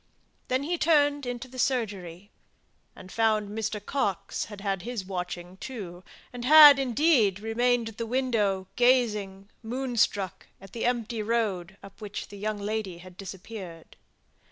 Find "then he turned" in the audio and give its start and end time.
0.47-1.27